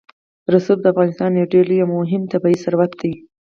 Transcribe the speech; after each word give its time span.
رسوب 0.53 0.79
د 0.81 0.85
افغانستان 0.93 1.31
یو 1.33 1.49
ډېر 1.53 1.65
لوی 1.69 1.79
او 1.83 1.89
مهم 1.99 2.21
طبعي 2.33 2.55
ثروت 2.63 2.91
دی. 3.01 3.13